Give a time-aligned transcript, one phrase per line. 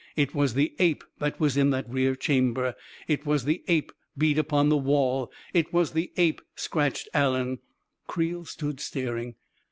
[0.15, 2.73] 44 It was the ape that was in that rear chamber—
[3.07, 7.59] it was the ape beat upon the wall— it was the ape scratched Allen..."
[8.07, 9.35] Creel stood staring.